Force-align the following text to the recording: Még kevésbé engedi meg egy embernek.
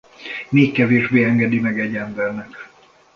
Még 0.49 0.71
kevésbé 0.73 1.23
engedi 1.23 1.59
meg 1.59 1.79
egy 1.79 1.95
embernek. 1.95 2.69